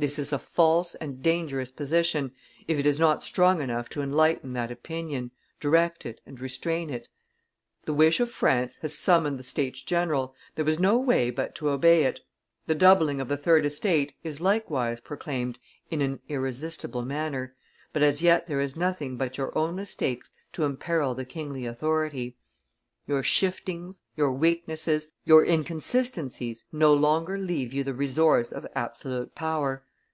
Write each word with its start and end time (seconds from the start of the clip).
"This 0.00 0.20
is 0.20 0.32
a 0.32 0.38
false 0.38 0.94
and 0.94 1.20
dangerous 1.24 1.72
position, 1.72 2.30
if 2.68 2.78
it 2.78 2.86
is 2.86 3.00
not 3.00 3.24
strong 3.24 3.60
enough 3.60 3.88
to 3.88 4.00
enlighten 4.00 4.52
that 4.52 4.70
opinion, 4.70 5.32
direct 5.58 6.06
it, 6.06 6.20
and 6.24 6.38
restrain 6.38 6.88
it. 6.88 7.08
"The 7.84 7.92
wish 7.92 8.20
of 8.20 8.30
France 8.30 8.76
has 8.76 8.96
summoned 8.96 9.36
the 9.40 9.42
States 9.42 9.82
general, 9.82 10.36
there 10.54 10.64
was 10.64 10.78
no 10.78 10.96
way 10.98 11.30
but 11.30 11.56
to 11.56 11.70
obey 11.70 12.04
it. 12.04 12.20
The 12.68 12.76
doubling 12.76 13.20
of 13.20 13.26
the 13.26 13.36
third 13.36 13.66
(estate) 13.66 14.14
is 14.22 14.40
likewise 14.40 15.00
proclaimed 15.00 15.58
in 15.90 16.00
an 16.00 16.20
irresistible 16.28 17.02
manner, 17.04 17.56
but 17.92 18.04
as 18.04 18.22
yet 18.22 18.46
there 18.46 18.60
is 18.60 18.76
nothing 18.76 19.16
but 19.16 19.36
your 19.36 19.50
own 19.58 19.74
mistakes 19.74 20.30
to 20.52 20.62
imperil 20.62 21.16
the 21.16 21.24
kingly 21.24 21.66
authority. 21.66 22.36
"Your 23.08 23.24
shiftings, 23.24 24.02
your 24.16 24.30
weaknesses, 24.32 25.12
your 25.24 25.44
inconsistencies 25.44 26.62
no 26.70 26.94
longer 26.94 27.36
leave 27.36 27.72
you 27.72 27.82
the 27.82 27.94
resource 27.94 28.52
of 28.52 28.64
absolute 28.76 29.34
power. 29.34 29.82